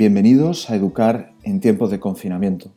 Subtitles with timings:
[0.00, 2.72] Bienvenidos a Educar en tiempos de confinamiento.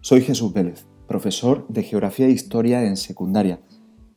[0.00, 3.60] Soy Jesús Vélez, profesor de Geografía e Historia en secundaria,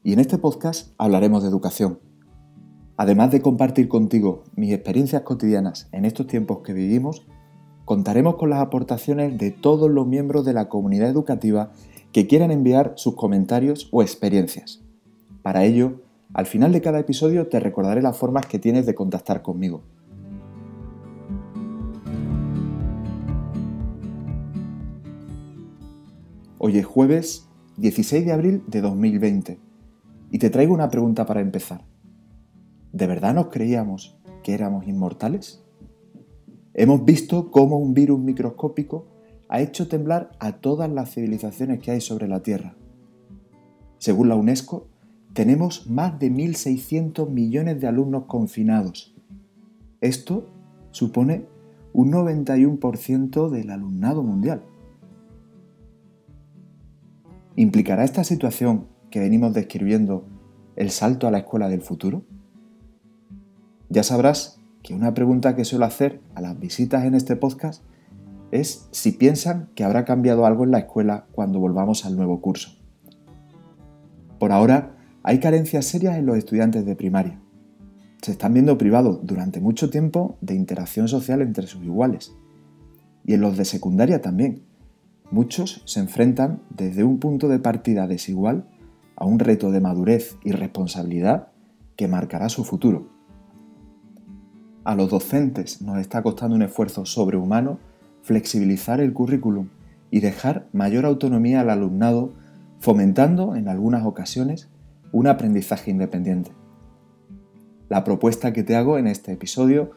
[0.04, 2.00] y en este podcast hablaremos de educación.
[2.98, 7.28] Además de compartir contigo mis experiencias cotidianas en estos tiempos que vivimos,
[7.86, 11.74] contaremos con las aportaciones de todos los miembros de la comunidad educativa
[12.12, 14.82] que quieran enviar sus comentarios o experiencias.
[15.44, 16.02] Para ello,
[16.34, 19.84] al final de cada episodio te recordaré las formas que tienes de contactar conmigo.
[26.72, 29.60] Hoy es jueves 16 de abril de 2020
[30.32, 31.84] y te traigo una pregunta para empezar.
[32.94, 35.66] ¿De verdad nos creíamos que éramos inmortales?
[36.74, 39.06] Hemos visto cómo un virus microscópico
[39.50, 42.78] ha hecho temblar a todas las civilizaciones que hay sobre la Tierra.
[43.98, 44.88] Según la UNESCO,
[45.34, 49.14] tenemos más de 1.600 millones de alumnos confinados.
[50.00, 50.48] Esto
[50.92, 51.48] supone
[51.92, 54.64] un 91% del alumnado mundial.
[57.62, 60.26] ¿Implicará esta situación que venimos describiendo
[60.76, 62.26] el salto a la escuela del futuro?
[63.88, 67.84] Ya sabrás que una pregunta que suelo hacer a las visitas en este podcast
[68.50, 72.72] es si piensan que habrá cambiado algo en la escuela cuando volvamos al nuevo curso.
[74.40, 77.40] Por ahora, hay carencias serias en los estudiantes de primaria.
[78.24, 82.34] Se están viendo privados durante mucho tiempo de interacción social entre sus iguales.
[83.24, 84.64] Y en los de secundaria también.
[85.32, 88.68] Muchos se enfrentan desde un punto de partida desigual
[89.16, 91.48] a un reto de madurez y responsabilidad
[91.96, 93.08] que marcará su futuro.
[94.84, 97.80] A los docentes nos está costando un esfuerzo sobrehumano
[98.24, 99.70] flexibilizar el currículum
[100.10, 102.34] y dejar mayor autonomía al alumnado,
[102.80, 104.70] fomentando en algunas ocasiones
[105.12, 106.52] un aprendizaje independiente.
[107.90, 109.92] La propuesta que te hago en este episodio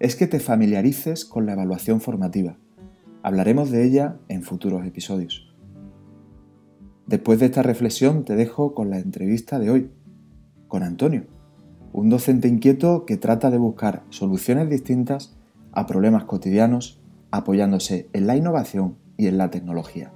[0.00, 2.56] es que te familiarices con la evaluación formativa.
[3.22, 5.54] Hablaremos de ella en futuros episodios.
[7.06, 9.90] Después de esta reflexión te dejo con la entrevista de hoy,
[10.66, 11.26] con Antonio,
[11.92, 15.36] un docente inquieto que trata de buscar soluciones distintas
[15.72, 17.00] a problemas cotidianos
[17.30, 20.12] apoyándose en la innovación y en la tecnología.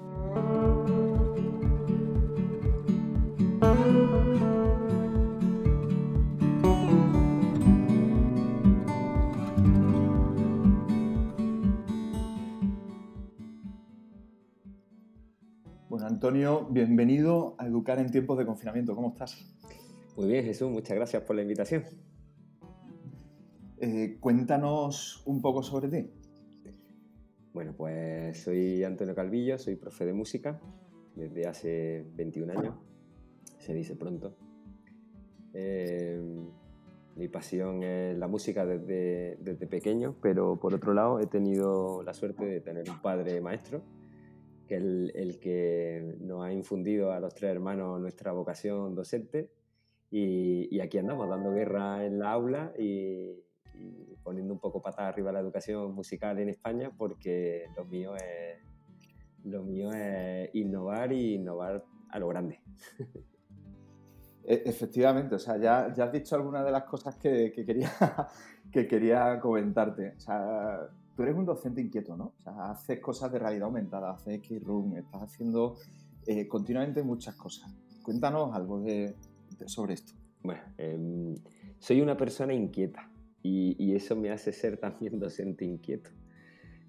[16.66, 18.94] Antonio, bienvenido a Educar en tiempos de confinamiento.
[18.94, 19.36] ¿Cómo estás?
[20.16, 21.84] Muy bien, Jesús, muchas gracias por la invitación.
[23.78, 26.10] Eh, cuéntanos un poco sobre ti.
[27.52, 30.60] Bueno, pues soy Antonio Calvillo, soy profe de música
[31.14, 32.74] desde hace 21 años,
[33.58, 34.36] se dice pronto.
[35.54, 36.20] Eh,
[37.14, 42.12] mi pasión es la música desde, desde, pequeño, pero por otro lado he tenido la
[42.12, 43.82] suerte de tener un padre maestro,
[44.66, 49.50] que es el, que nos ha infundido a los tres hermanos nuestra vocación docente.
[50.10, 53.42] Y, y aquí andamos dando guerra en la aula y,
[53.74, 58.60] y poniendo un poco patada arriba la educación musical en España porque lo mío es,
[59.44, 62.60] lo mío es innovar y innovar a lo grande.
[64.48, 67.90] E, efectivamente, o sea, ya, ya has dicho algunas de las cosas que, que, quería,
[68.72, 70.14] que quería comentarte.
[70.16, 72.34] O sea, tú eres un docente inquieto, ¿no?
[72.38, 75.76] O sea, haces cosas de realidad aumentada, haces X-Room, estás haciendo
[76.26, 77.74] eh, continuamente muchas cosas.
[78.02, 79.16] Cuéntanos algo de,
[79.58, 80.12] de sobre esto.
[80.42, 81.34] Bueno, eh,
[81.78, 83.10] soy una persona inquieta
[83.42, 86.10] y, eso me hace ser también docente inquieto.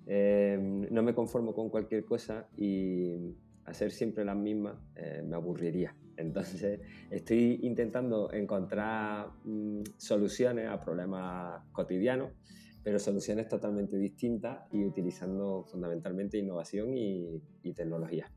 [0.05, 3.35] Em, no me conformo con cualquier cosa y
[3.65, 5.95] hacer siempre las mismas eh, me aburriría.
[6.15, 6.79] Entonces
[7.11, 12.31] estoy intentando encontrar mm, soluciones a problemas cotidianos,
[12.87, 18.31] pero soluciones totalmente distintas y utilizando fundamentalmente innovación y, y tecnología.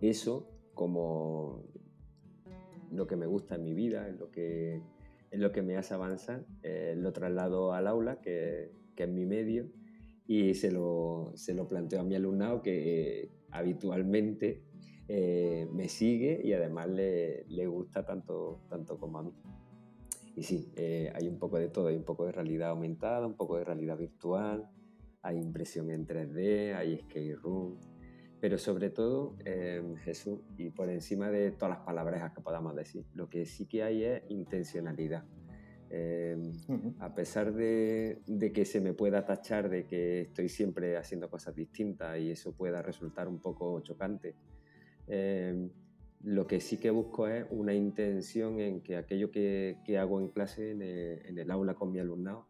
[0.00, 1.62] Eso como
[2.90, 4.80] lo que me gusta en mi vida, en lo que
[5.30, 9.26] es lo que me hace avanzar, eh, lo traslado al aula, que, que, es mi
[9.26, 9.68] medio,
[10.26, 14.62] y se lo, se lo planteo a mi alumnado que eh, habitualmente
[15.06, 19.34] eh, me sigue y además le, le, gusta tanto, tanto como a mí.
[20.36, 20.72] Y sí,
[21.14, 23.98] hay un poco de todo, hay un poco de realidad aumentada, un poco de realidad
[23.98, 24.70] virtual,
[25.22, 27.78] hay impresión en 3D, hay skate room,
[28.40, 33.04] pero sobre todo, eh, Jesús, y por encima de todas las palabras que podamos decir,
[33.14, 35.24] lo que sí que hay es intencionalidad.
[35.90, 36.38] Eh,
[37.00, 41.54] a pesar de, de, que se me pueda tachar de que estoy siempre haciendo cosas
[41.54, 44.36] distintas y eso pueda resultar un poco chocante,
[45.08, 45.68] eh,
[46.22, 50.28] lo que sí que busco es una intención en que aquello que, que hago en
[50.28, 52.46] clase, en el, aula con mi alumnado,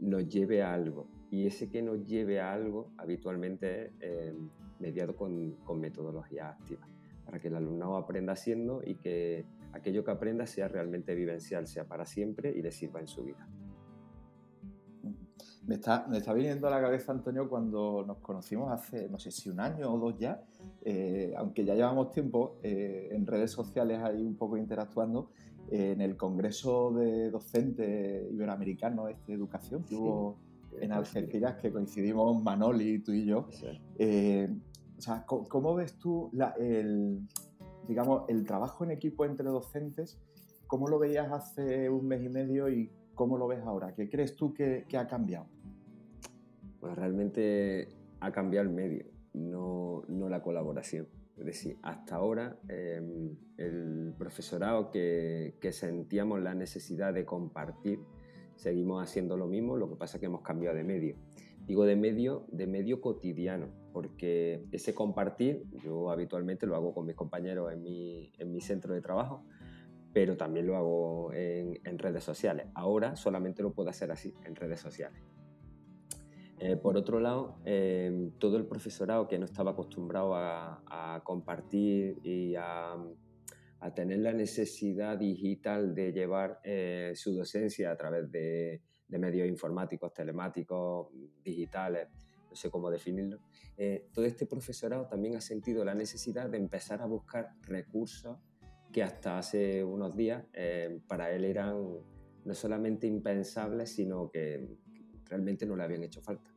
[0.00, 4.34] nos lleve a algo y ese que nos lleve a algo habitualmente es
[4.80, 6.88] mediado con, con metodologías activas,
[7.24, 11.86] para que el alumnado aprenda haciendo y que aquello que aprenda sea realmente vivencial, sea
[11.86, 13.48] para siempre y le sirva en su vida.
[15.66, 19.30] Me está, me está viniendo a la cabeza, Antonio, cuando nos conocimos hace, no sé
[19.30, 20.42] si un año o dos ya,
[20.82, 25.30] eh, aunque ya llevamos tiempo eh, en redes sociales ahí un poco interactuando,
[25.70, 30.36] eh, en el Congreso de Docentes Iberoamericanos este, de Educación que hubo
[30.80, 33.48] en Algeciras, que coincidimos Manoli, tú y yo.
[33.48, 37.26] o sea, ¿cómo, ves tú el,
[37.88, 40.18] digamos, el trabajo en equipo entre docentes?
[40.66, 43.94] ¿Cómo lo veías hace un mes y medio y ¿Cómo lo ves ahora?
[43.94, 45.46] ¿Qué crees tú que, ha cambiado?
[46.80, 47.88] Pues realmente
[48.20, 51.06] ha cambiado el medio, no, la colaboración.
[51.36, 58.00] Es decir, hasta ahora em, el profesorado que, sentíamos la necesidad de compartir,
[58.56, 61.16] seguimos haciendo lo mismo, lo que pasa es que hemos cambiado de medio.
[61.66, 67.16] Digo de medio, de medio cotidiano, porque ese compartir, yo habitualmente lo hago con mis
[67.16, 69.44] compañeros en mi, en mi centro de trabajo,
[70.14, 72.68] pero también lo hago en, redes sociales.
[72.74, 75.20] Ahora solamente lo puedo hacer así, en redes sociales.
[76.60, 82.54] Eh, por otro lado, em, todo el profesorado que no estaba acostumbrado a, compartir y
[82.54, 82.96] a,
[83.94, 91.08] tener la necesidad digital de llevar eh, su docencia a través de, medios informáticos, telemáticos,
[91.44, 92.08] digitales,
[92.48, 93.38] no sé cómo definirlo,
[93.76, 98.38] eh, todo este profesorado también ha sentido la necesidad de empezar a buscar recursos
[98.94, 101.74] que hasta hace unos días eh, para él eran
[102.44, 104.68] no solamente impensables, sino que
[105.24, 106.54] realmente no le habían hecho falta.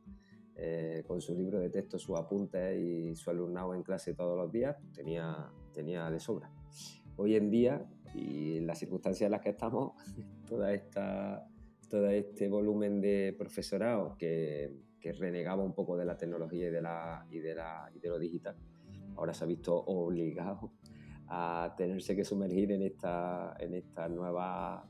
[0.54, 4.52] Eh, con su libro de texto, sus apuntes y su alumnado en clase todos los
[4.52, 6.48] días, tenía, tenía de sobra.
[7.16, 9.94] Hoy en día, y en las circunstancias en las que estamos,
[10.46, 11.44] toda esta,
[11.88, 16.82] todo este volumen de profesorado que, que, renegaba un poco de la tecnología y de,
[16.82, 18.54] la, y, de la, y de lo digital,
[19.16, 20.77] ahora se ha visto obligado
[21.28, 24.86] a tenerse que sumergir en esta, en esta nueva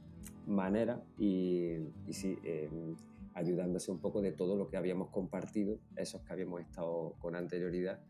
[0.46, 1.76] manera y,
[2.10, 2.96] sí, em,
[3.34, 8.00] ayudándose un poco de todo lo que habíamos compartido, esos que habíamos estado con anterioridad,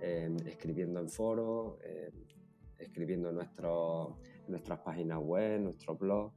[0.00, 2.12] em, escribiendo en foros, em,
[2.78, 6.32] escribiendo en nuestras páginas web, nuestro blog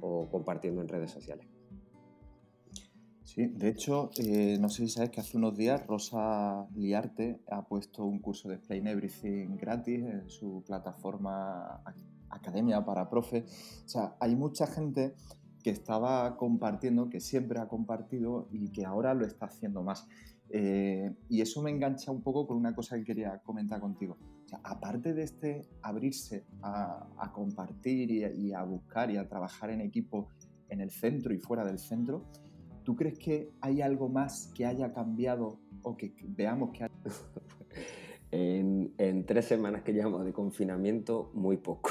[0.00, 1.51] o compartiendo en redes sociales.
[3.34, 7.66] Sí, de hecho, eh, no sé si sabes que hace unos días Rosa Liarte ha
[7.66, 11.82] puesto un curso de Explain Everything gratis en su plataforma
[12.28, 13.46] Academia para Profe.
[13.86, 15.14] O sea, hay mucha gente
[15.64, 20.06] que estaba compartiendo, que siempre ha compartido y que ahora lo está haciendo más.
[20.50, 24.18] Eh, y eso me engancha un poco con una cosa que quería comentar contigo.
[24.44, 29.80] O sea, aparte de este abrirse a, compartir y a buscar y a trabajar en
[29.80, 30.28] equipo
[30.68, 32.26] en el centro y fuera del centro,
[32.84, 36.88] ¿Tú crees que hay algo más que haya cambiado o que veamos que...
[38.30, 41.90] en, en tres semanas que llevamos de confinamiento, muy poco.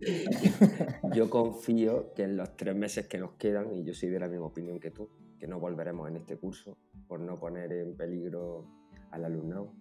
[1.14, 4.28] yo confío que en los tres meses que nos quedan, y yo soy de la
[4.28, 5.08] misma opinión que tú,
[5.38, 6.76] que no volveremos en este curso
[7.06, 8.66] por no poner en peligro
[9.10, 9.72] al alumnado.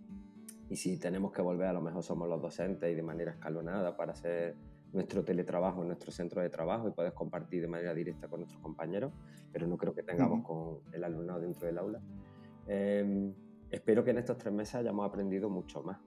[0.69, 3.97] Y si tenemos que volver, a lo mejor somos los docentes y de manera escalonada
[3.97, 4.55] para hacer
[4.93, 8.61] nuestro teletrabajo en nuestro centro de trabajo y puedes compartir de manera directa con nuestros
[8.61, 9.11] compañeros,
[9.51, 11.99] pero no creo que tengamos con el alumnado dentro del aula.
[12.67, 13.33] Em,
[13.71, 15.99] espero que en estos tres meses hayamos aprendido mucho más.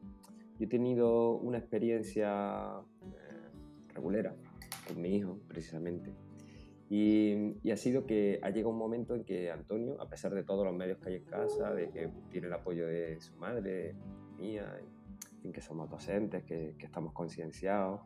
[0.58, 4.34] Yo he tenido una experiencia eh, regulera
[4.86, 6.14] con mi hijo, precisamente,
[6.88, 10.44] y, y, ha sido que ha llegado un momento en que Antonio, a pesar de
[10.44, 13.96] todos los medios que hay en casa, de que tiene el apoyo de su madre,
[14.38, 14.80] mía,
[15.42, 18.02] en que somos docentes, que, que estamos concienciados,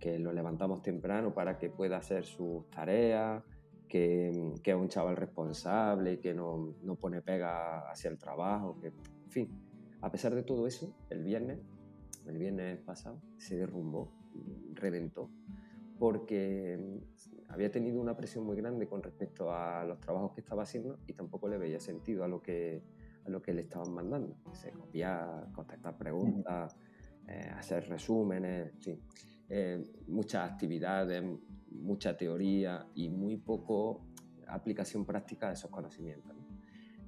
[0.00, 3.44] que lo levantamos temprano para que pueda hacer sus tareas,
[3.86, 8.88] que, que es un chaval responsable, que no, no, pone pega hacia el trabajo, que,
[8.88, 9.48] en fin,
[10.00, 11.60] a pesar de todo eso, el viernes,
[12.26, 14.10] el viernes pasado, se derrumbó,
[14.74, 15.30] reventó,
[15.98, 17.02] porque
[17.48, 21.12] había tenido una presión muy grande con respecto a los trabajos que estaba haciendo y
[21.12, 22.82] tampoco le veía sentido a lo que,
[23.26, 24.36] a lo que le estaban mandando.
[24.52, 26.76] Se copiar, contestar preguntas,
[27.28, 29.00] eh, hacer resúmenes, en fin.
[29.52, 31.24] Eh, muchas actividades,
[31.72, 34.06] mucha teoría y muy poco
[34.46, 36.36] aplicación práctica de esos conocimientos.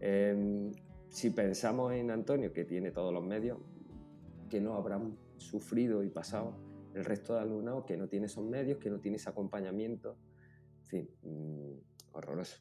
[0.00, 0.72] Em,
[1.08, 3.58] si pensamos en Antonio, que tiene todos los medios,
[4.50, 6.56] que no habrán sufrido y pasado
[6.94, 10.18] el resto de alumnos que no tiene esos medios, que no tiene ese acompañamiento,
[10.80, 12.58] en fin, mm, horroroso.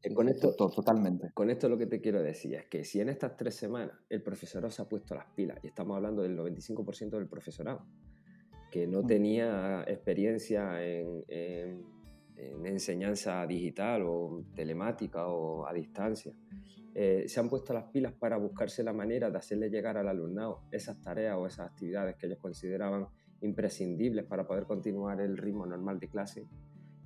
[0.00, 1.32] Eh, con esto, totalmente.
[1.32, 4.22] Con esto lo que te quiero decir es que si en estas tres semanas el
[4.22, 7.86] profesorado se ha puesto las pilas, y estamos hablando del 95% del profesorado,
[8.74, 11.84] que no tenía experiencia en,
[12.64, 16.34] enseñanza digital o telemática o a distancia,
[16.92, 20.62] eh, se han puesto las pilas para buscarse la manera de hacerle llegar al alumnado
[20.72, 23.06] esas tareas o esas actividades que ellos consideraban
[23.42, 26.48] imprescindibles para poder continuar el ritmo normal de clase.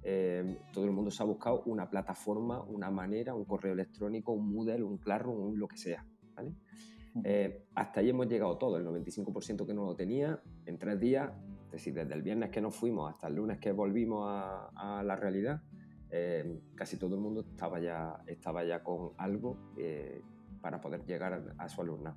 [0.03, 4.55] Eh, todo el mundo se ha buscado una plataforma, una manera, un correo electrónico, un
[4.55, 6.07] Moodle, un Classroom, un lo que sea.
[7.25, 11.31] Eh, hasta ahí hemos llegado todo, el 95% que no lo tenía, en tres días,
[11.69, 15.17] es decir, desde el viernes que nos fuimos hasta el lunes que volvimos a, la
[15.17, 15.63] realidad,
[16.11, 19.59] eh, casi todo el mundo estaba ya, estaba ya con algo
[20.61, 22.17] para poder llegar a, su alumnado.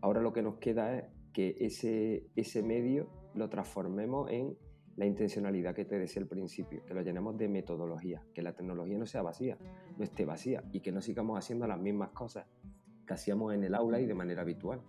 [0.00, 4.56] Ahora lo que nos queda es que ese, ese medio lo transformemos en
[4.96, 8.96] la intencionalidad que te decía al principio, que lo llenemos de metodología, que la tecnología
[8.96, 9.58] no sea vacía,
[9.96, 12.46] no esté vacía y que no sigamos haciendo las mismas cosas
[13.06, 14.82] que hacíamos en el aula y de manera habitual.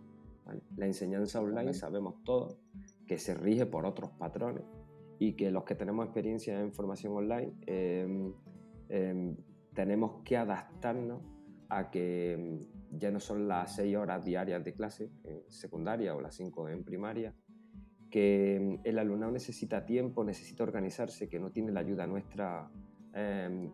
[0.75, 2.59] La enseñanza online sabemos todos
[3.05, 4.63] que se rige por otros patrones
[5.19, 8.33] y que los que tenemos experiencia en formación online em,
[8.89, 9.35] em,
[9.74, 11.21] tenemos que adaptarnos
[11.69, 12.59] a que em,
[12.91, 16.83] ya no son las seis horas diarias de clase en secundaria o las cinco en
[16.83, 17.33] primaria,
[18.09, 22.69] que el alumnado necesita tiempo, necesita organizarse, que no tiene la ayuda nuestra
[23.13, 23.71] em,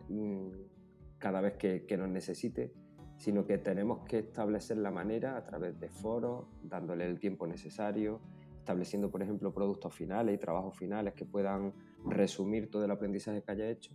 [1.18, 2.72] cada vez que, nos necesite,
[3.16, 8.20] sino que tenemos que establecer la manera a través de foros, dándole el tiempo necesario,
[8.62, 11.74] estableciendo, por ejemplo, productos finales y trabajos finales que puedan
[12.06, 13.92] resumir todo el aprendizaje que haya hecho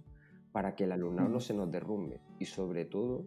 [0.51, 3.25] para que el alumnado no se nos derrumbe y sobre todo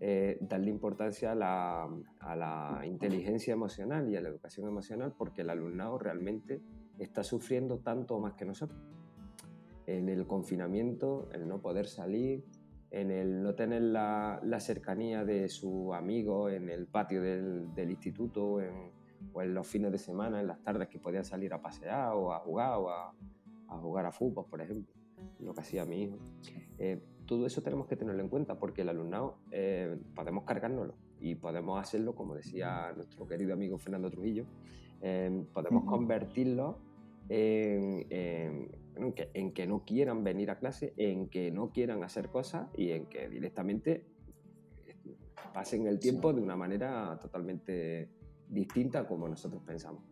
[0.00, 5.98] eh, darle importancia a la, inteligencia emocional y a la educación emocional porque el alumnado
[5.98, 6.60] realmente
[6.98, 8.80] está sufriendo tanto o más que nosotros.
[9.86, 12.44] En el confinamiento, el no poder salir,
[12.90, 18.60] en el no tener la, cercanía de su amigo en el patio del, instituto
[19.32, 22.32] o en los fines de semana, en las tardes que podían salir a pasear o
[22.32, 23.14] a jugar o a,
[23.80, 24.94] jugar a fútbol, por ejemplo,
[25.40, 26.18] lo que hacía mi hijo.
[26.78, 31.36] Eh, todo eso tenemos que tenerlo en cuenta porque el alumnado eh, podemos cargárnoslo y
[31.36, 34.44] podemos hacerlo, como decía nuestro querido amigo Fernando Trujillo,
[35.00, 36.78] eh, podemos convertirlo
[37.28, 38.06] en,
[39.14, 42.90] que, en, que, no quieran venir a clase, en que no quieran hacer cosas y
[42.90, 44.04] en que directamente
[45.52, 48.08] pasen el tiempo de una manera totalmente
[48.52, 50.02] distinta como nosotros pensamos.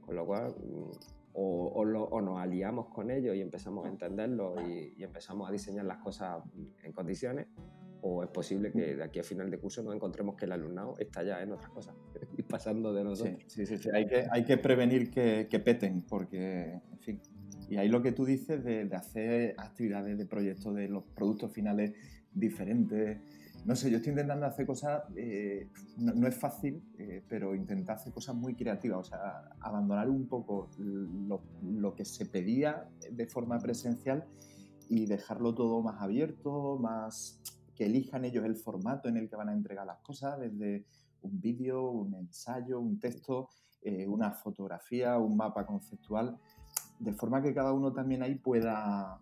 [0.00, 0.54] Con lo cual,
[1.32, 1.84] o,
[2.22, 6.42] nos aliamos con ellos y empezamos a entenderlo y, empezamos a diseñar las cosas
[6.82, 7.46] en condiciones,
[8.00, 10.94] o es posible que de aquí a final de curso nos encontremos que el alumnado
[10.98, 11.94] está ya en otras cosas
[12.36, 13.42] y pasando de nosotros.
[13.46, 17.20] Sí, sí, sí, Hay, que, hay que prevenir que, que, peten, porque, en fin.
[17.68, 21.52] Y ahí lo que tú dices de, de hacer actividades de proyectos de los productos
[21.52, 21.92] finales
[22.32, 23.18] diferentes,
[23.64, 28.12] no sé, yo estoy intentando hacer cosas, eh, no, es fácil, eh, pero intentar hacer
[28.12, 34.24] cosas muy creativas, o sea, abandonar un poco lo, que se pedía de forma presencial
[34.88, 37.40] y dejarlo todo más abierto, más
[37.74, 40.84] que elijan ellos el formato en el que van a entregar las cosas, desde
[41.22, 43.48] un vídeo, un ensayo, un texto,
[43.82, 46.38] eh, una fotografía, un mapa conceptual,
[46.98, 49.20] de forma que cada uno también ahí pueda,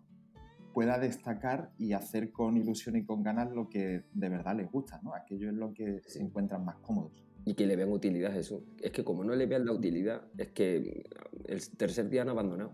[0.77, 5.01] pueda destacar y hacer con ilusión y con ganas lo que de verdad les gusta,
[5.01, 5.15] ¿no?
[5.15, 7.13] Aquello es lo que se encuentran más cómodos.
[7.45, 8.63] Y que le vean utilidad a eso.
[8.79, 11.03] Es que como no le vean la utilidad, es que
[11.47, 12.73] el tercer día han abandonado.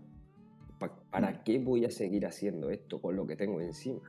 [1.10, 4.02] ¿Para qué voy a seguir haciendo esto con lo que tengo encima?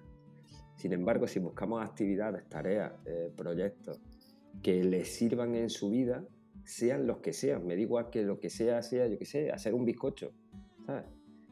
[0.75, 4.01] Sin embargo, si buscamos actividades, tareas, eh, proyectos
[4.61, 6.27] que les sirvan en su vida,
[6.65, 9.51] sean los que sean, me da igual que lo que sea, sea, yo qué sé,
[9.51, 10.33] hacer un bizcocho,
[10.85, 11.05] ¿sabes?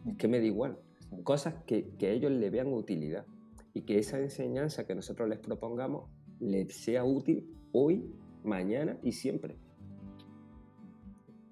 [0.05, 0.77] Es que me da igual
[1.21, 3.25] cosas que, que ellos le vean utilidad
[3.73, 9.57] y que esa enseñanza que nosotros les propongamos les sea útil hoy, mañana y siempre.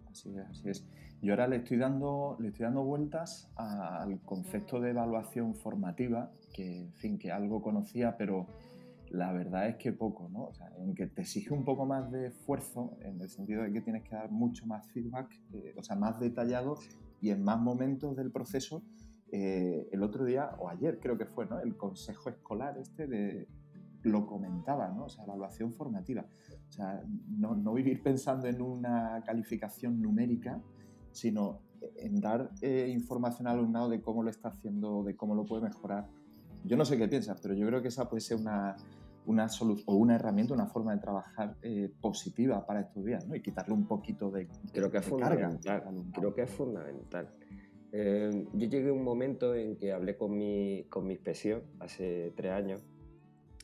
[0.10, 0.86] Así es, así es.
[1.22, 6.82] Yo ahora le estoy dando, le estoy dando vueltas al concepto de evaluación formativa, que
[6.82, 8.48] en fin, que algo conocía, pero
[9.10, 10.46] la verdad es que poco, ¿no?
[10.46, 13.72] O sea, en que te exige un poco más de esfuerzo, en el sentido de
[13.72, 16.78] que tienes que dar mucho más feedback, eh, o sea, más detallado
[17.22, 18.82] y en más momentos del proceso
[19.32, 21.60] eh, el otro día, o ayer creo que fue, ¿no?
[21.60, 23.48] El consejo escolar este de,
[24.04, 25.06] lo comentaba, ¿no?
[25.06, 26.26] O sea, la evaluación formativa.
[26.68, 30.62] O sea, no, no vivir pensando en una calificación numérica,
[31.12, 31.62] sino
[31.98, 35.64] en dar eh, información al alumnado de cómo lo está haciendo, de cómo lo puede
[35.64, 36.08] mejorar.
[36.64, 38.76] Yo no sé qué piensas, pero yo creo que esa puede ser una,
[39.26, 39.48] una
[39.86, 43.36] o una herramienta, una forma de trabajar eh, positiva para estos días, ¿no?
[43.36, 45.84] Y quitarle un poquito de, creo que es fundamental,
[46.14, 47.30] Creo que es fundamental.
[47.94, 52.32] Eh, yo llegué a un momento en que hablé con mi, con mi inspección hace
[52.36, 52.82] tres años,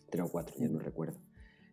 [0.09, 1.19] tres o cuatro, ya no recuerdo,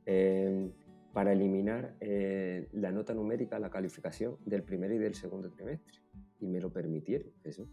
[0.06, 0.70] eh,
[1.12, 6.00] para eliminar eh, la nota numérica, la calificación del primer y del segundo trimestre.
[6.40, 7.66] Y me lo permitieron, eso.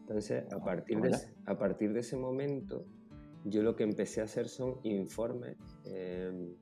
[0.00, 2.86] Entonces, a partir, de, a partir de ese momento,
[3.44, 5.56] yo lo que empecé a hacer son informes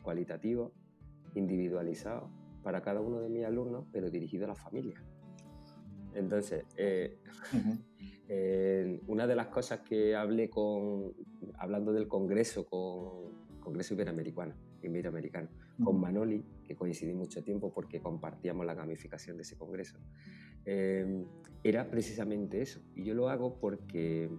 [0.03, 0.73] cualitativos,
[1.35, 2.31] individualizados,
[2.63, 5.03] para cada uno de mis alumnos, pero dirigidos a la familia.
[6.15, 6.65] Entonces,
[8.29, 11.15] eh, una de las cosas que hablé con,
[11.59, 15.49] hablando del Congreso, con Congreso Iberoamericano, Iberoamericano
[15.83, 19.99] con Manoli, que coincidí mucho tiempo porque compartíamos la gamificación de ese Congreso,
[20.65, 21.25] em,
[21.65, 22.81] era precisamente eso.
[22.95, 24.31] Y yo lo hago porque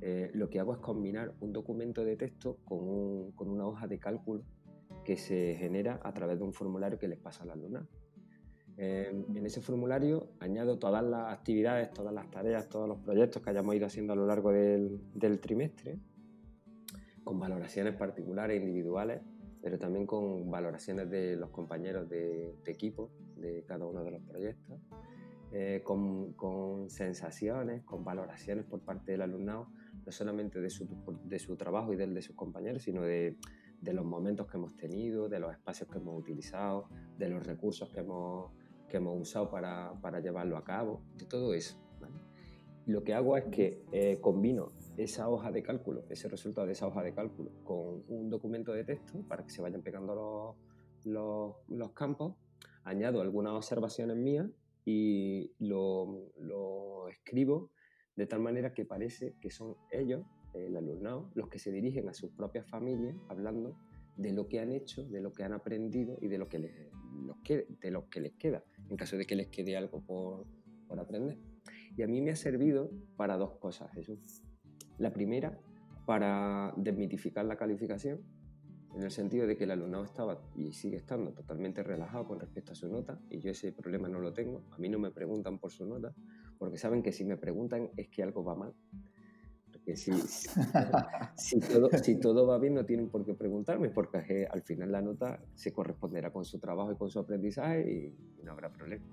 [0.00, 3.98] eh, lo que hago es combinar un documento de texto con, con, una hoja de
[3.98, 4.42] cálculo
[5.04, 7.86] que se genera a través de un formulario que les pasa a la luna.
[8.76, 13.74] En ese formulario añado todas las actividades, todas las tareas, todos los proyectos que hayamos
[13.74, 15.98] ido haciendo a lo largo del, del trimestre,
[17.22, 19.22] con valoraciones particulares, individuales,
[19.62, 24.22] pero también con valoraciones de los compañeros de, de equipo de cada uno de los
[24.22, 24.78] proyectos,
[25.52, 29.68] eh, con, con, sensaciones, con valoraciones por parte del alumnado,
[30.04, 30.86] no solamente de su,
[31.24, 33.38] de su trabajo y del de sus compañeros, sino de,
[33.80, 37.88] de los momentos que hemos tenido, de los espacios que hemos utilizado, de los recursos
[37.90, 38.52] que hemos,
[38.88, 41.80] que hemos usado para, para llevarlo a cabo, de todo eso.
[42.86, 46.86] lo que hago es que eh, combino esa hoja de cálculo, ese resultado de esa
[46.86, 50.56] hoja de cálculo, con un documento de texto para que se vayan pegando los,
[51.06, 52.36] los, los campos,
[52.84, 54.46] añado algunas observaciones mías
[54.84, 57.70] y lo, lo escribo
[58.16, 60.24] de tal manera que parece que son ellos
[60.54, 63.76] el alumnado, los que se dirigen a sus propias familias hablando
[64.16, 68.32] de lo que han hecho, de lo que han aprendido y de lo que les,
[68.38, 70.46] queda, en caso de que les quede algo por,
[70.86, 71.38] por aprender.
[71.96, 74.42] Y a mí me ha servido para dos cosas, Jesús.
[74.98, 75.58] La primera,
[76.06, 78.20] para desmitificar la calificación,
[78.94, 82.72] en el sentido de que el alumnado estaba y sigue estando totalmente relajado con respecto
[82.72, 84.62] a su nota, y yo ese problema no lo tengo.
[84.70, 86.14] A mí no me preguntan por su nota,
[86.58, 88.74] porque saben que si me preguntan es que algo va mal
[89.96, 90.12] si,
[91.36, 95.02] si, todo, si, todo, va bien no tienen por qué preguntarme, porque al final la
[95.02, 99.04] nota se corresponderá con su trabajo y con su aprendizaje y no habrá problema.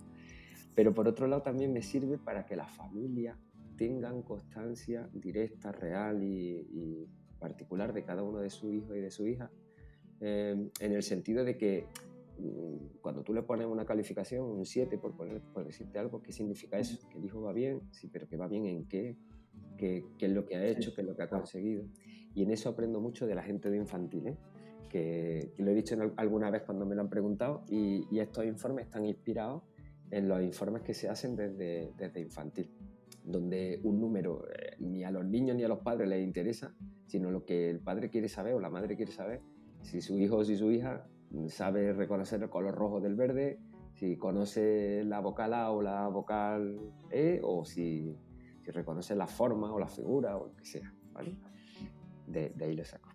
[0.74, 3.38] Pero por otro lado también me sirve para que las familias
[3.78, 7.08] tengan constancia directa, real y,
[7.40, 9.52] particular de cada uno de sus hijos y de su hija,
[10.20, 11.88] eh, en el sentido de que
[12.38, 16.32] mm, cuando tú le pones una calificación, un 7 por, poner, por decirte algo, ¿qué
[16.32, 17.00] significa eso?
[17.10, 19.18] Que el hijo va bien, sí, pero que va bien en qué,
[19.78, 21.86] qué, es lo que ha hecho, qué es lo que ha conseguido.
[22.34, 24.38] Y en eso aprendo mucho de la gente de infantil, ¿eh?
[24.90, 29.06] que, lo he dicho alguna vez cuando me lo han preguntado, y, estos informes están
[29.06, 29.64] inspirados
[30.12, 32.70] en los informes que se hacen desde, desde infantil,
[33.24, 36.76] donde un número eh, ni a los niños ni a los padres les interesa,
[37.08, 39.42] sino lo que el padre quiere saber o la madre quiere saber,
[39.82, 41.08] si su hijo o si su hija
[41.48, 43.60] sabe reconocer el color rojo del verde,
[43.94, 46.80] si conoce la vocal A o la vocal
[47.10, 48.16] E, o si
[48.64, 51.36] si reconoce la forma o la figura o lo que sea, ¿vale?
[52.28, 53.10] De, ahí lo saco.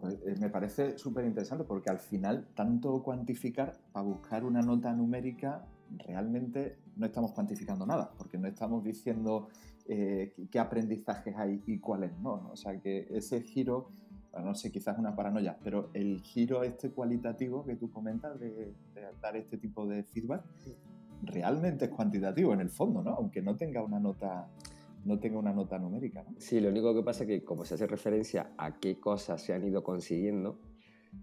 [0.00, 4.92] Pues, eh, me parece súper interesante porque al final tanto cuantificar para buscar una nota
[4.92, 5.66] numérica
[6.06, 9.48] realmente no estamos cuantificando nada porque no estamos diciendo
[9.86, 12.48] eh, qué aprendizajes hay y cuáles no.
[12.50, 13.90] O sea que ese giro,
[14.32, 19.02] no sé, quizás una paranoia, pero el giro este cualitativo que tú comentas de, de
[19.20, 20.44] dar este tipo de feedback
[21.22, 23.14] realmente es cuantitativo en el fondo, ¿no?
[23.14, 24.48] Aunque no tenga una nota
[25.04, 26.34] no tenga una nota numérica, ¿no?
[26.38, 29.52] Sí, lo único que pasa es que como se hace referencia a qué cosas se
[29.52, 30.58] han ido consiguiendo,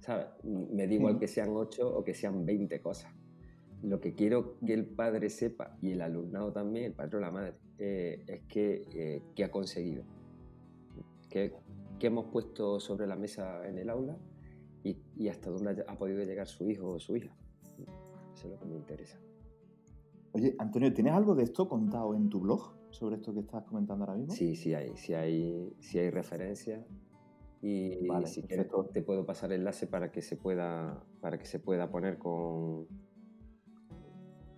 [0.02, 0.28] ¿sabes?
[0.44, 3.12] Me da igual que sean 8 o que sean 20 cosas.
[3.82, 7.32] Lo que quiero que el padre sepa, y el alumnado también, el padre o la
[7.32, 10.04] madre, eh, es que, eh, qué ha conseguido,
[11.30, 11.52] qué,
[12.02, 14.18] hemos puesto sobre la mesa en el aula
[14.84, 17.36] y, y hasta dónde ha podido llegar su hijo o su hija.
[18.34, 19.20] Eso es lo que me interesa.
[20.34, 24.06] Oye, Antonio, ¿tienes algo de esto contado en tu blog sobre esto que estás comentando
[24.06, 24.34] ahora mismo?
[24.34, 26.86] Sí, sí hay, sí hay, sí hay referencias.
[27.62, 31.60] Y si quieres te puedo pasar el enlace para que se pueda, para que se
[31.60, 32.88] pueda poner con,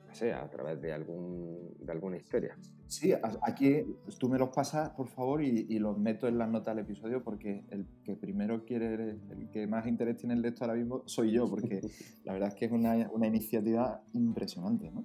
[0.07, 2.57] no sé, a través de algún, de alguna historia.
[2.88, 3.83] Sí, aquí
[4.19, 7.65] tú me los pasas, por favor, y, los meto en las notas del episodio porque
[7.71, 11.49] el que primero quiere, el que más interés tiene de esto ahora mismo soy yo,
[11.49, 11.81] porque
[12.23, 15.03] la verdad es que es una, una iniciativa impresionante, ¿no?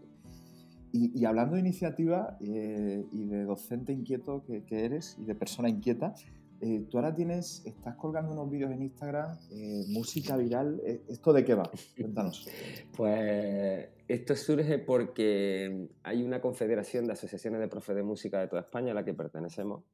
[0.93, 6.15] Y, hablando de iniciativa eh, y de docente inquieto que, eres y de persona inquieta,
[6.61, 11.45] eh, tú ahora tienes, estás colgando unos vídeos en Instagram, eh, música viral, ¿esto de
[11.45, 11.71] qué va?
[11.97, 12.49] Cuéntanos.
[12.97, 18.63] pues esto surge porque hay una confederación de asociaciones de profes de música de toda
[18.63, 19.85] España a la que pertenecemos.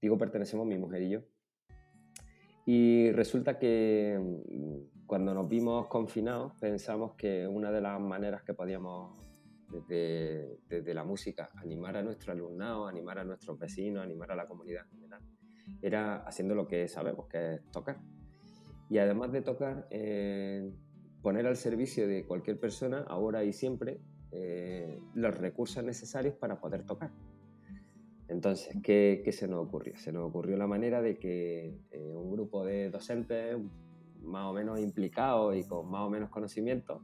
[0.00, 1.20] Digo pertenecemos mi mujer y yo.
[2.66, 8.54] Y resulta que mm, cuando nos vimos confinados pensamos que una de las maneras que
[8.54, 9.29] podíamos
[9.70, 14.84] desde, la música, animar a nuestro alumnado, animar a nuestros vecinos, animar a la comunidad
[14.84, 15.22] en general,
[15.82, 18.00] era haciendo lo que sabemos, que es tocar.
[18.88, 20.72] Y además de tocar, eh,
[21.22, 24.00] poner al servicio de cualquier persona, ahora y siempre,
[24.32, 27.12] eh, los recursos necesarios para poder tocar.
[28.28, 29.96] Entonces, ¿qué, ¿qué, se nos ocurrió?
[29.96, 33.56] Se nos ocurrió la manera de que eh, un grupo de docentes
[34.22, 37.02] más o menos implicados y con más o menos conocimiento,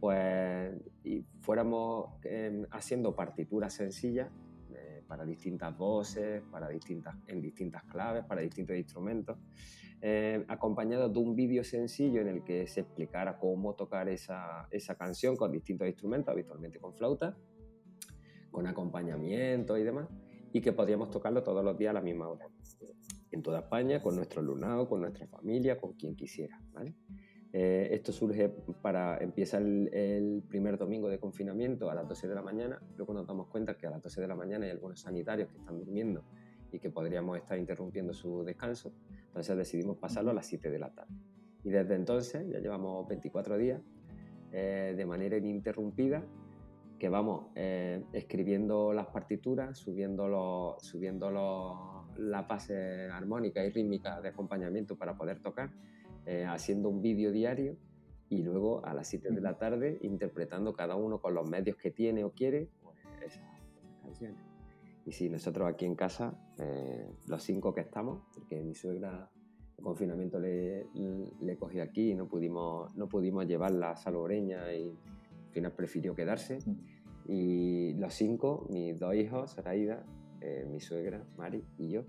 [0.00, 4.30] pues y fuéramos em, haciendo partituras sencillas
[4.74, 9.38] eh, para distintas voces, para distintas, en distintas claves, para distintos instrumentos,
[10.00, 14.96] eh, acompañado de un vídeo sencillo en el que se explicara cómo tocar esa, esa
[14.96, 17.36] canción con distintos instrumentos, habitualmente con flauta,
[18.50, 20.08] con acompañamiento y demás
[20.52, 22.46] y que podíamos tocarlo todos los días a la misma hora.
[23.30, 26.60] En toda España, con nuestro alumnado, con nuestra familia, con quien quisiera.
[27.52, 32.42] Eh, esto surge para empezar el, primer domingo de confinamiento a las 12 de la
[32.42, 32.80] mañana.
[32.96, 35.58] Luego nos damos cuenta que a las 12 de la mañana hay algunos sanitarios que
[35.58, 36.22] están durmiendo
[36.72, 38.92] y que podríamos estar interrumpiendo su descanso.
[39.26, 41.12] Entonces decidimos pasarlo a las 7 de la tarde.
[41.64, 43.82] Y desde entonces, ya llevamos 24 días,
[44.52, 46.24] eh, de manera ininterrumpida,
[46.98, 54.20] que vamos eh, escribiendo las partituras, subiendo, los, subiendo los, la base armónica y rítmica
[54.20, 55.70] de acompañamiento para poder tocar,
[56.30, 57.76] eh, haciendo un vídeo diario
[58.28, 61.90] y luego a las 7 de la tarde interpretando cada uno con los medios que
[61.90, 63.42] tiene o quiere pues, esas,
[64.00, 64.38] canciones.
[65.04, 69.28] Y sí, nosotros aquí en casa, eh, los cinco que estamos, porque mi suegra
[69.76, 70.86] el confinamiento le,
[71.40, 76.14] le, cogió aquí y no pudimos, no pudimos llevarla a Salobreña y al final prefirió
[76.14, 76.60] quedarse.
[77.26, 80.06] Y los cinco, mis dos hijos, Saraida,
[80.40, 82.04] eh, mi suegra, Mari y yo,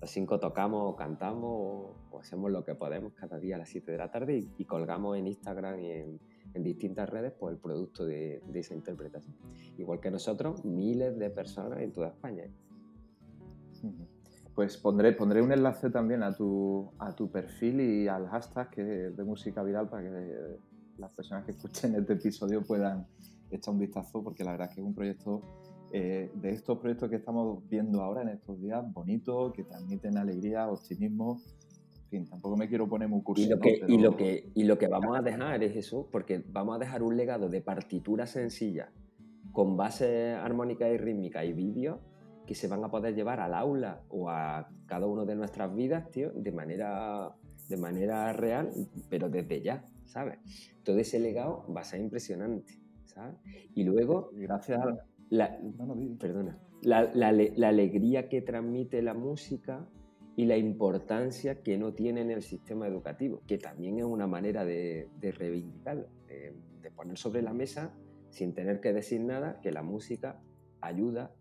[0.00, 1.96] los cinco tocamos o cantamos
[2.26, 5.28] hacemos lo que podemos cada día a las 7 de la tarde y, colgamos en
[5.28, 6.20] Instagram y en,
[6.54, 9.36] distintas redes pues, el producto de, esa interpretación.
[9.76, 12.44] Igual que nosotros, miles de personas en toda España.
[14.54, 18.82] Pues pondré, pondré un enlace también a tu, a tu perfil y al hashtag que
[18.82, 20.56] de Música Viral para que
[20.96, 23.06] las personas que escuchen este episodio puedan
[23.50, 25.42] echar un vistazo porque la verdad es que es un proyecto
[25.92, 30.68] eh, de estos proyectos que estamos viendo ahora en estos días, bonitos, que transmiten alegría,
[30.68, 31.40] optimismo.
[32.16, 33.44] Fin, tampoco me quiero poner muy cursi.
[33.44, 36.42] Y lo, que, y, lo que, y lo que vamos a dejar es eso, porque
[36.48, 38.90] vamos a dejar un legado de partitura sencilla,
[39.52, 42.00] con base armónica y rítmica y vídeo,
[42.46, 46.10] que se van a poder llevar al aula o a cada uno de nuestras vidas,
[46.10, 47.34] tío, de manera,
[47.68, 48.70] de manera real,
[49.10, 50.38] pero desde ya, ¿sabes?
[50.84, 52.80] Todo ese legado va a ser impresionante.
[53.74, 54.96] Y luego, gracias a
[55.30, 55.58] la,
[56.18, 57.28] perdona, la,
[57.68, 59.88] alegría que transmite la música
[60.36, 64.64] y la importancia que no tiene en el sistema educativo, que también es una manera
[64.64, 67.94] de, reivindicarlo, de, poner sobre la mesa,
[68.30, 70.40] sin tener que decir nada, que la música
[70.80, 71.34] ayuda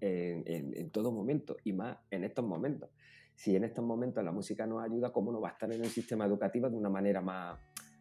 [0.00, 2.90] en, en, todo momento y más en estos momentos.
[3.34, 5.88] Si en estos momentos la música nos ayuda, ¿cómo no va a estar en el
[5.88, 7.58] sistema educativo de una manera más,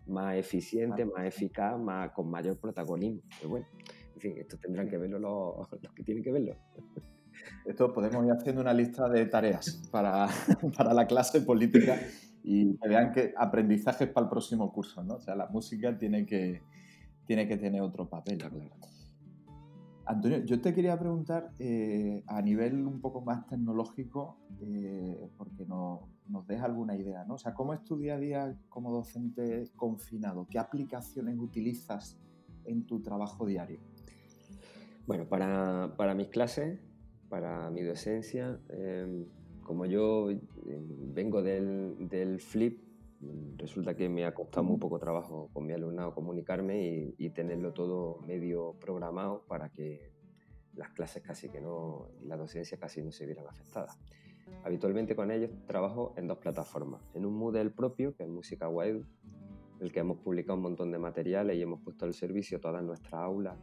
[0.07, 3.21] más eficiente, más eficaz, más, con mayor protagonismo.
[3.37, 3.67] Pero bueno,
[4.15, 6.55] en fin, esto tendrán que verlo los, que tienen que verlo.
[7.65, 10.27] Esto podemos ir haciendo una lista de tareas para,
[10.77, 11.99] para la clase política
[12.43, 15.15] y que vean que aprendizajes para el próximo curso, ¿no?
[15.15, 16.61] O sea, la música tiene que,
[17.25, 18.37] tiene que tener otro papel.
[18.37, 18.57] Claro.
[20.05, 26.09] Antonio, yo te quería preguntar eh, a nivel un poco más tecnológico, eh, porque no,
[26.27, 27.35] nos deja alguna idea, ¿no?
[27.35, 30.47] O sea, ¿cómo es tu día a día como docente confinado?
[30.49, 32.17] ¿Qué aplicaciones utilizas
[32.65, 33.79] en tu trabajo diario?
[35.05, 36.79] Bueno, para, para mis clases,
[37.31, 39.25] para mi docencia, em,
[39.63, 42.83] como yo em, vengo del, del, flip,
[43.55, 47.71] resulta que me ha costado muy poco trabajo con mi alumnado comunicarme y, y tenerlo
[47.71, 50.11] todo medio programado para que
[50.73, 53.97] las clases casi que no, la docencia casi no se vieran afectadas.
[54.65, 57.01] Habitualmente con ellos trabajo en dos plataformas.
[57.13, 59.05] En un Moodle propio, que es Música Web,
[59.79, 63.13] el que hemos publicado un montón de materiales y hemos puesto al servicio todas nuestras
[63.13, 63.57] aulas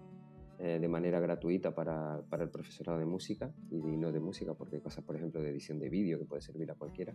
[0.58, 4.76] eh, de manera gratuita para, para, el profesorado de música y no de música, porque
[4.76, 7.14] hay cosas, por ejemplo, de edición de vídeo que puede servir a cualquiera.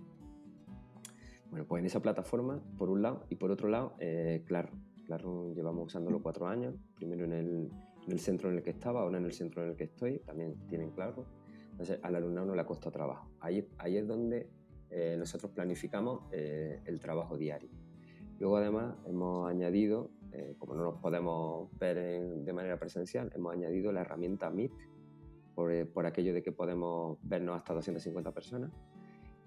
[1.49, 4.69] Bueno, pues en esa plataforma, por un lado, y por otro lado, eh, Claro.
[5.06, 7.69] Claro, llevamos usándolo cuatro años, primero en el,
[8.06, 10.19] en el centro en el que estaba, ahora en el centro en el que estoy,
[10.19, 11.25] también tienen Claro
[11.73, 13.32] entonces, al alumnado no le costado trabajo.
[13.39, 14.47] Ahí, ahí es donde
[14.91, 17.69] eh, nosotros planificamos eh, el trabajo diario.
[18.39, 21.98] Luego, además, hemos añadido, eh, como no nos podemos ver
[22.43, 24.72] de manera presencial, hemos añadido la herramienta Meet,
[25.54, 28.72] por, por, aquello de que podemos vernos hasta 250 personas.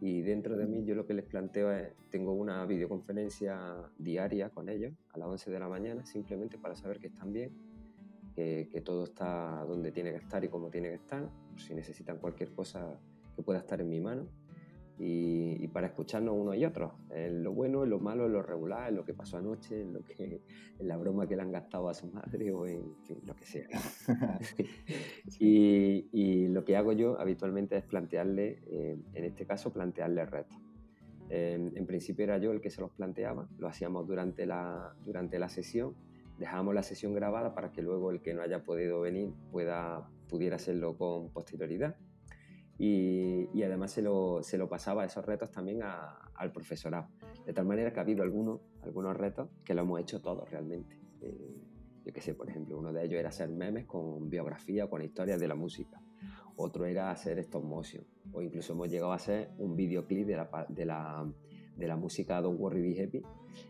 [0.00, 4.68] Y dentro de mí yo lo que les planteo es, tengo una videoconferencia diaria con
[4.68, 7.50] ellos a las 11 de la mañana, simplemente para saber que están bien
[8.34, 12.18] que, que, todo está donde tiene que estar y como tiene que estar, si necesitan
[12.18, 13.00] cualquier cosa
[13.34, 14.28] que pueda estar en mi mano
[14.98, 18.88] y, para escucharnos uno y otro, en lo bueno, en lo malo, en lo regular,
[18.88, 20.40] en lo que pasó anoche, en, lo que,
[20.78, 23.68] en la broma que le han gastado a su madre o en, lo que sea.
[25.38, 30.56] y, y, lo que hago yo habitualmente es plantearle, eh, en este caso, plantearle retos.
[31.28, 35.38] Eh, en principio era yo el que se los planteaba, lo hacíamos durante la, durante
[35.38, 35.94] la sesión,
[36.38, 40.56] dejábamos la sesión grabada para que luego el que no haya podido venir pueda, pudiera
[40.56, 41.96] hacerlo con posterioridad
[42.78, 47.08] y, además se lo, se lo, pasaba esos retos también al profesorado.
[47.46, 50.98] De tal manera que ha habido algunos, algunos retos que lo hemos hecho todos realmente.
[51.22, 51.62] Eh,
[52.04, 55.40] yo qué sé, por ejemplo, uno de ellos era hacer memes con biografía, con historias
[55.40, 56.00] de la música.
[56.56, 58.04] Otro era hacer stop motion.
[58.32, 61.32] O incluso hemos llegado a hacer un videoclip de la, de la,
[61.76, 63.22] de la música Don't Worry Be Happy,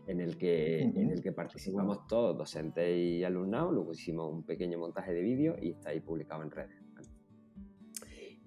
[0.05, 3.73] en el que, en el que participamos todos, docentes y alumnados.
[3.73, 6.76] Luego hicimos un pequeño montaje de vídeo y está ahí publicado en redes.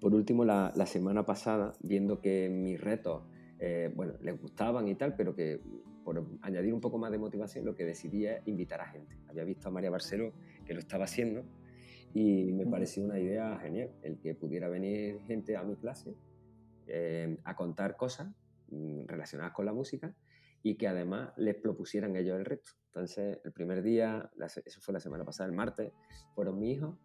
[0.01, 3.21] Por último, la, semana pasada, viendo que mis retos,
[3.59, 5.61] eh, bueno, les gustaban y tal, pero que
[6.03, 9.15] por añadir un poco más de motivación, lo que decidí es invitar a gente.
[9.27, 10.33] Había visto a María Barceló
[10.65, 11.43] que lo estaba haciendo
[12.15, 16.15] y me pareció una idea genial, el que pudiera venir gente a mi clase
[16.87, 18.33] eh, a contar cosas
[18.69, 20.15] mm, relacionadas con la música
[20.63, 22.71] y que además les propusieran ellos el reto.
[22.87, 24.31] Entonces, el primer día,
[24.65, 25.93] eso fue la semana pasada, el martes,
[26.33, 26.97] fueron mis hijos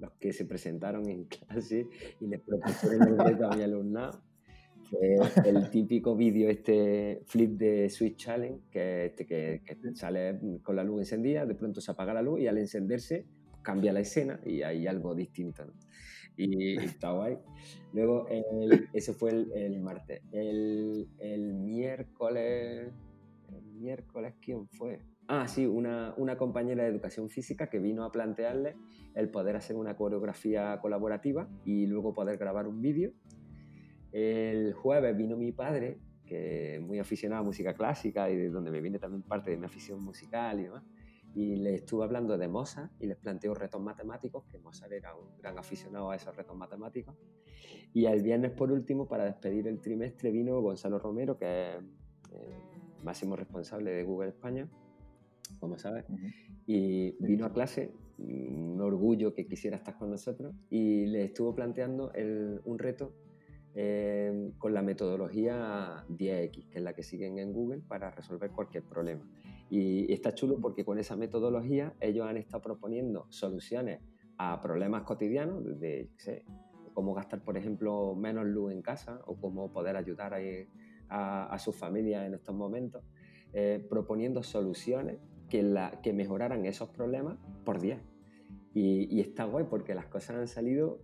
[0.00, 1.86] los que se presentaron en clase
[2.20, 4.22] y les propusieron el reto a mi alumnado.
[4.90, 5.16] Fue
[5.48, 9.62] el típico vídeo, este flip de Switch Challenge, que, este, que,
[9.94, 13.24] sale con la luz encendida, de pronto se apaga la luz y al encenderse
[13.62, 15.64] cambia la escena y hay algo distinto.
[16.36, 17.38] Y, está guay.
[17.92, 20.22] Luego, el, eso fue el, martes.
[20.32, 22.90] El, el miércoles,
[23.52, 24.98] el miércoles, ¿quién fue?
[25.32, 28.74] Ah, sí, una, compañera de educación física que vino a plantearle
[29.14, 33.12] el poder hacer una coreografía colaborativa y luego poder grabar un vídeo.
[34.10, 38.72] El jueves vino mi padre, que es muy aficionado a música clásica y de donde
[38.72, 40.82] me viene también parte de mi afición musical y demás.
[41.32, 45.36] Y le estuve hablando de Mozart y les planteó retos matemáticos, que Mozart era un
[45.38, 47.14] gran aficionado a esos retos matemáticos.
[47.94, 51.76] Y el viernes, por último, para despedir el trimestre, vino Gonzalo Romero, que es
[52.32, 52.58] eh,
[53.04, 54.68] máximo responsable de Google España,
[55.58, 56.04] como sabes,
[56.66, 62.12] y vino a clase, un orgullo que quisiera estar con nosotros, y le estuvo planteando
[62.64, 63.14] un reto
[63.74, 68.82] eh, con la metodología 10X, que es la que siguen en Google para resolver cualquier
[68.82, 69.24] problema.
[69.70, 74.00] Y, está chulo porque con esa metodología ellos han estado proponiendo soluciones
[74.38, 76.10] a problemas cotidianos, de
[76.94, 80.34] cómo gastar, por ejemplo, menos luz en casa o cómo poder ayudar
[81.08, 83.04] a, a, su familia en estos momentos,
[83.52, 85.18] eh, proponiendo soluciones
[85.50, 87.98] que, la, que mejoraran esos problemas por 10.
[88.72, 91.00] Y, está guay porque las cosas han salido,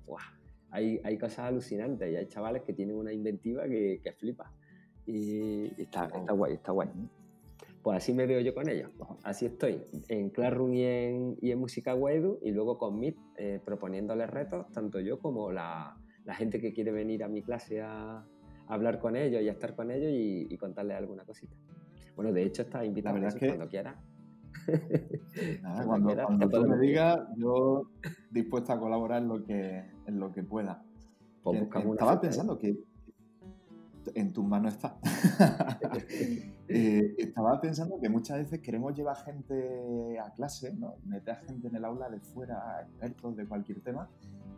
[0.70, 4.52] hay, hay, cosas alucinantes y hay chavales que tienen una inventiva que, que flipa.
[5.04, 6.88] Y, está, está guay, está guay.
[7.82, 8.90] Pues así me veo yo con ellos.
[9.22, 13.60] Así estoy, en Classroom y en, y en Música Waidu y luego con Meet eh,
[13.64, 18.26] proponiéndoles retos, tanto yo como la, la, gente que quiere venir a mi clase a,
[18.68, 21.54] hablar con ellos y a estar con ellos y, y contarles alguna cosita.
[22.16, 23.46] Bueno, de hecho, está invitado a que...
[23.46, 23.96] cuando quieras
[25.86, 27.90] cuando, tú me digas, yo
[28.30, 30.82] dispuesto a colaborar en lo que, en lo que pueda.
[31.42, 32.76] Pues estaba pensando que
[34.14, 34.98] en tus manos está.
[36.68, 40.96] Eh, estaba pensando que muchas veces queremos llevar gente a clase, ¿no?
[41.04, 44.10] meter a gente en el aula de fuera, expertos de cualquier tema,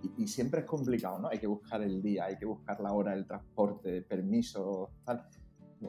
[0.03, 1.29] y, y, siempre es complicado, ¿no?
[1.29, 5.23] Hay que buscar el día, hay que buscar la hora, el transporte, permisos, tal.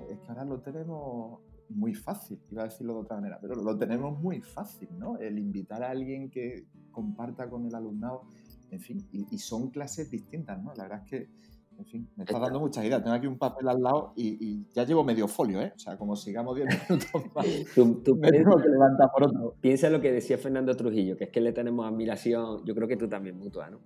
[0.09, 3.77] Es que ahora lo tenemos muy fácil, iba a decirlo de otra manera, pero lo
[3.77, 5.17] tenemos muy fácil, ¿no?
[5.17, 8.23] El invitar a alguien que comparta con el alumnado,
[8.71, 10.73] en fin, y, son clases distintas, ¿no?
[10.75, 11.29] La verdad es que,
[11.77, 13.01] en fin, me está dando muchas ideas.
[13.01, 15.73] Tengo aquí un papel al lado y, ya llevo medio folio, ¿eh?
[15.75, 19.55] O sea, como sigamos 10 minutos más, tú, me tengo que levantar por otro.
[19.61, 22.97] Piensa lo que decía Fernando Trujillo, que es que le tenemos admiración, yo creo que
[22.97, 23.79] tú también mutua, ¿no?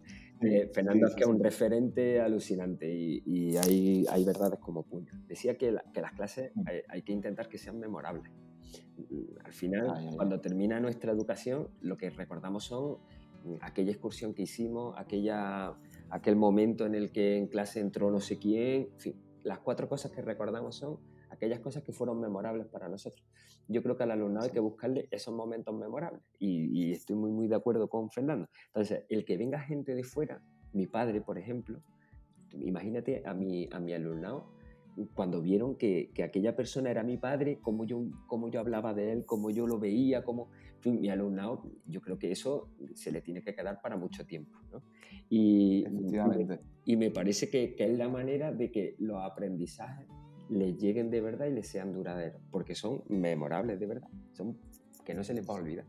[0.43, 5.11] Eh, Fernando es que es un referente alucinante y, hay, hay, verdades como puño.
[5.27, 6.63] Decía que, que las clases mm.
[6.89, 8.31] hay, que intentar que sean memorables.
[9.43, 12.97] Al final, cuando termina nuestra educación, lo que recordamos son
[13.61, 15.73] aquella excursión que hicimos, aquella,
[16.09, 19.87] aquel momento en el que en clase entró no sé quién, en fin, las cuatro
[19.89, 20.99] cosas que recordamos son
[21.33, 23.25] aquellas cosas que fueron memorables para nosotros.
[23.67, 27.47] Yo creo que al alumnado hay que buscarle esos momentos memorables y, estoy muy, muy
[27.47, 28.47] de acuerdo con Fernando.
[28.67, 30.41] Entonces, el que venga gente de fuera,
[30.73, 31.81] mi padre, por ejemplo,
[32.51, 34.53] imagínate a mi, a mi alumnado
[35.13, 39.25] cuando vieron que, aquella persona era mi padre, cómo yo, cómo yo hablaba de él,
[39.25, 40.49] cómo yo lo veía, cómo
[40.85, 44.59] mi alumnado, yo creo que eso se le tiene que quedar para mucho tiempo.
[45.29, 45.85] Y,
[46.85, 50.07] y me parece que, que, es la manera de que los aprendizajes
[50.49, 54.57] les lleguen de verdad y les sean duraderos, porque son memorables de verdad, son
[55.03, 55.85] que no se les va a olvidar.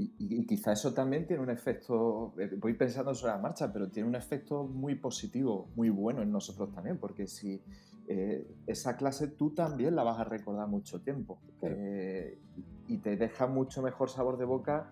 [0.00, 4.08] Y, quizá eso también tiene un efecto, eh, voy pensando sobre la marcha, pero tiene
[4.08, 7.60] un efecto muy positivo, muy bueno en nosotros también, porque si
[8.06, 12.38] eh, esa clase tú también la vas a recordar mucho tiempo eh,
[12.86, 14.88] y te deja mucho mejor sabor de boca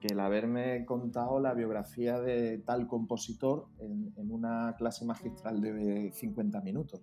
[0.00, 6.60] que el haberme contado la biografía de tal compositor en, una clase magistral de 50
[6.60, 7.00] minutos.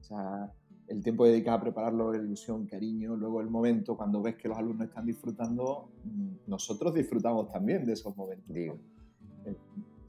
[0.00, 0.52] O sea,
[0.88, 4.56] el tiempo dedicado a prepararlo, la ilusión, cariño, luego el momento cuando ves que los
[4.56, 8.56] alumnos están disfrutando, mm, nosotros disfrutamos también de esos momentos.
[8.56, 8.72] Eh,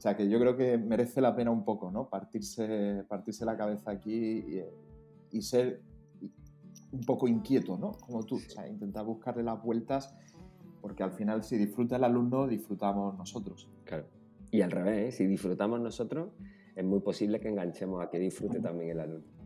[0.00, 2.08] sea que yo creo que merece la pena un poco, ¿no?
[2.08, 4.62] Partirse, partirse la cabeza aquí
[5.30, 5.82] y, ser
[6.90, 7.92] un poco inquieto, ¿no?
[7.92, 10.16] Como tú, o sea, intentar buscarle las vueltas,
[10.80, 13.68] porque al final si disfruta el alumno, disfrutamos nosotros.
[13.84, 14.06] Claro.
[14.50, 15.16] Y al revés, ¿eh?
[15.16, 16.30] si disfrutamos nosotros,
[16.74, 19.40] es muy posible que enganchemos a que disfrute también el alumno.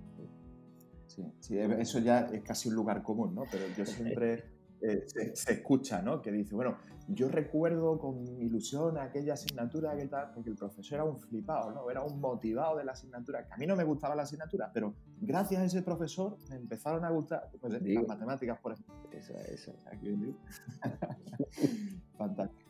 [1.41, 3.45] Sí, eso ya es casi un lugar común, ¿no?
[3.51, 4.45] Pero yo siempre
[4.81, 6.21] eh, se, escucha, ¿no?
[6.21, 6.77] Que dice, bueno,
[7.09, 11.91] yo recuerdo con ilusión aquella asignatura que tal, porque el profesor era un flipado, ¿no?
[11.91, 14.95] Era un motivado de la asignatura, que a mí no me gustaba la asignatura, pero
[15.21, 18.95] gracias a ese profesor me empezaron a gustar pues, las matemáticas, por ejemplo.
[19.13, 19.75] Eso, eso.
[22.19, 22.65] Fantástico.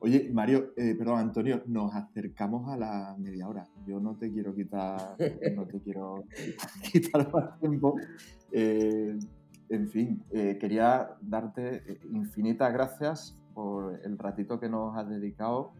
[0.00, 3.66] Oye, Mario, eh, perdón, Antonio, nos acercamos a la media hora.
[3.86, 5.16] Yo no te quiero quitar,
[5.54, 6.24] no te quiero
[6.92, 7.96] quitar más tiempo.
[8.52, 9.18] Eh,
[9.70, 15.72] en fin, eh, quería darte infinitas gracias por el ratito que nos has dedicado,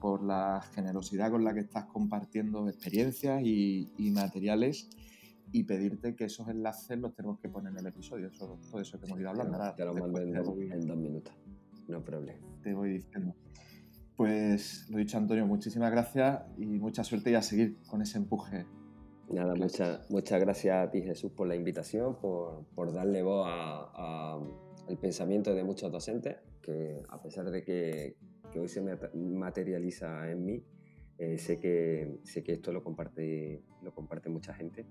[0.00, 4.88] por la generosidad con la que estás compartiendo experiencias y, materiales
[5.52, 9.06] y pedirte que esos enlaces los tenemos que poner en el episodio, todo eso que
[9.06, 9.58] hemos ido hablando.
[9.76, 11.34] Te lo mando en, en dos minutos,
[11.88, 12.40] no problema.
[12.62, 13.34] Te voy diciendo.
[14.16, 18.66] Pues lo dicho, Antonio, muchísimas gracias y mucha suerte y a seguir con ese empuje.
[19.30, 25.54] Nada, muchas muchas gracias a ti, Jesús, por la invitación, por, darle voz al pensamiento
[25.54, 28.16] de muchos docentes, que a pesar de que,
[28.58, 28.80] hoy se
[29.14, 30.64] materializa en mí,
[31.18, 34.86] eh, sé, que, sé que esto lo comparte, lo comparte mucha gente.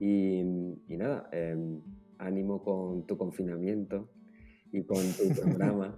[0.00, 0.42] Y,
[0.88, 1.80] nada, em,
[2.18, 4.10] ánimo con tu confinamiento
[4.72, 5.96] y con tu programa.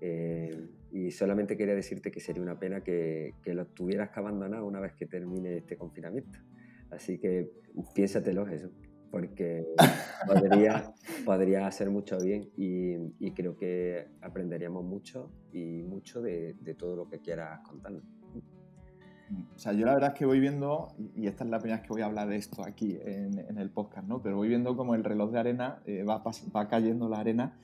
[0.00, 4.62] Eh, y solamente quería decirte que sería una pena que, que lo tuvieras que abandonar
[4.62, 6.38] una vez que termine este confinamiento.
[6.90, 7.50] Así que
[7.94, 8.70] piénsatelo eso,
[9.10, 9.66] porque
[10.26, 10.92] podría,
[11.24, 16.96] podría hacer mucho bien y, y, creo que aprenderíamos mucho y mucho de, de, todo
[16.96, 18.02] lo que quieras contarnos.
[19.54, 21.86] O sea, yo la verdad es que voy viendo, y esta es la primera vez
[21.86, 24.20] que voy a hablar de esto aquí en, en el podcast, ¿no?
[24.20, 27.56] Pero voy viendo como el reloj de arena eh, va, va cayendo la arena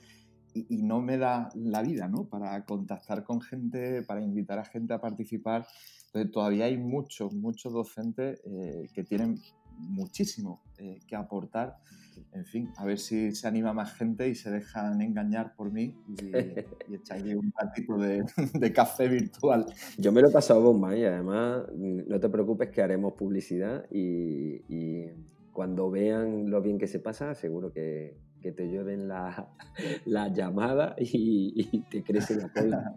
[0.69, 2.25] y, no me da la vida, ¿no?
[2.25, 5.66] Para contactar con gente, para invitar a gente a participar.
[6.07, 9.40] Entonces, todavía hay muchos, muchos docentes eh, que tienen
[9.79, 11.77] muchísimo eh, que aportar.
[12.33, 15.95] En fin, a ver si se anima más gente y se dejan engañar por mí
[16.19, 16.27] y,
[16.88, 19.66] y un ratito de, de, café virtual.
[19.99, 24.62] Yo me lo he pasado bomba y además no te preocupes que haremos publicidad y,
[24.69, 25.11] y
[25.53, 29.49] cuando vean lo bien que se pasa, seguro que, que te llueven la,
[30.07, 32.94] la llamada y, te crece la cola.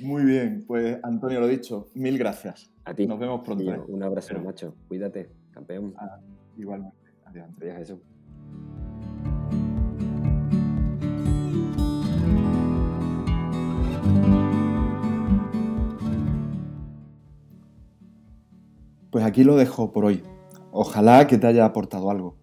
[0.00, 2.72] Muy bien, pues Antonio, lo dicho, mil gracias.
[2.84, 3.06] A ti.
[3.06, 3.70] Nos vemos pronto.
[3.70, 3.80] ¿eh?
[3.88, 4.74] Un abrazo, macho.
[4.86, 5.92] Cuídate, campeón.
[5.96, 6.20] Ah,
[6.56, 6.96] igualmente.
[7.24, 7.48] Adiós.
[7.60, 7.98] Adiós, Jesús.
[19.10, 20.22] Pues aquí lo dejo por hoy.
[20.70, 22.36] Ojalá que te haya aportado algo.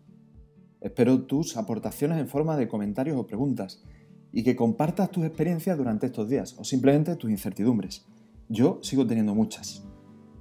[0.81, 3.83] Espero tus aportaciones en forma de comentarios o preguntas
[4.31, 8.05] y que compartas tus experiencias durante estos días o simplemente tus incertidumbres.
[8.49, 9.85] Yo sigo teniendo muchas.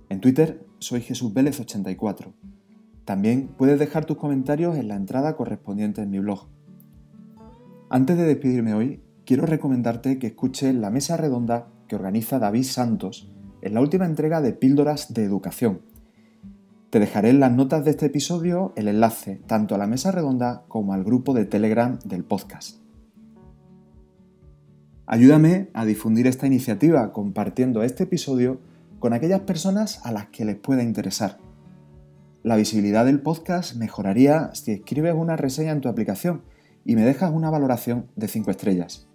[0.08, 2.32] En Twitter soy Jesús Vélez 84.
[3.04, 6.48] También puedes dejar tus comentarios en la entrada correspondiente en mi blog.
[7.90, 13.30] Antes de despedirme hoy, quiero recomendarte que escuches la mesa redonda que organiza David Santos
[13.60, 15.93] en la última entrega de Píldoras de Educación
[16.94, 20.62] te dejaré en las notas de este episodio el enlace tanto a la mesa redonda
[20.68, 22.76] como al grupo de Telegram del podcast.
[25.04, 28.60] Ayúdame a difundir esta iniciativa compartiendo este episodio
[29.00, 31.38] con aquellas personas a las que les pueda interesar.
[32.44, 36.42] La visibilidad del podcast mejoraría si escribes una reseña en tu aplicación
[36.84, 39.08] y me dejas una valoración de 5 estrellas.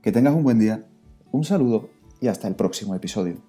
[0.00, 0.86] Que tengas un buen día,
[1.32, 3.45] un saludo y hasta el próximo episodio.